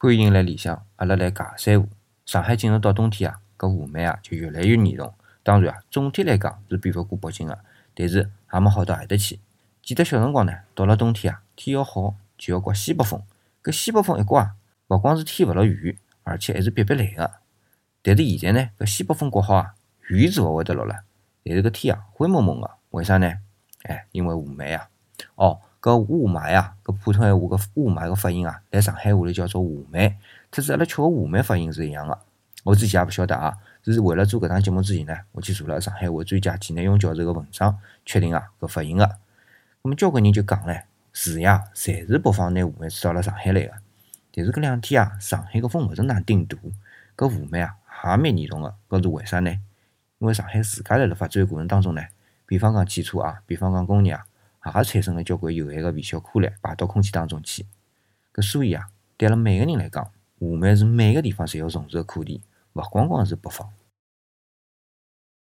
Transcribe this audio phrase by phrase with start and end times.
[0.00, 1.88] 欢迎来里向，阿拉来尬三胡。
[2.24, 5.12] 上海进入到冬天啊，搿雾霾啊就越来越严重。
[5.42, 7.58] 当然啊，总体来讲是比勿过北京个，
[7.96, 9.40] 但是也没好到何搭去。
[9.82, 13.20] 记得小辰光呢，到了冬天啊，天要好就要刮西北风。
[13.60, 14.54] 搿西北风一刮，
[14.86, 17.32] 勿光是天勿落雨，而且还是憋憋来个。
[18.00, 19.74] 但是现在呢，搿西北风刮好啊，
[20.10, 20.94] 雨是勿会得落了，
[21.44, 23.32] 但是搿天啊灰蒙蒙个，为啥呢？
[23.82, 24.88] 哎，因为雾霾啊。
[25.34, 25.60] 哦。
[25.80, 30.14] 搿雾霾啊，搿普通闲话搿雾霾个发音啊，辣上海话里叫做雾霾，
[30.50, 32.18] 特子阿拉吃个雾霾发音是一样个。
[32.64, 39.04] 我之前也勿晓得啊，是为了做搿档节目之前呢，我去做了上海话专家纪内勇教授个文章，确定啊搿发音个。
[39.82, 43.72] 咾么交关人就讲唻，是呀，侪是北方拿雾霾吹到了上海来个。
[44.34, 46.58] 但是搿两天啊，上海个风勿是哪顶大，
[47.16, 48.74] 搿雾霾啊也蛮严重个。
[48.88, 49.50] 搿是为啥呢？
[50.18, 52.02] 因为上海自家辣辣发展过程当中呢，
[52.44, 54.26] 比方讲汽车啊，比方讲工业啊。
[54.76, 57.66] 也产生了交关有害个微小颗粒排到空气当中去，
[58.32, 62.42] 搿所以啊，对阿拉每个人来讲，雾霾是每个地方侪要重视个课题，
[62.74, 63.68] 勿光光是北方。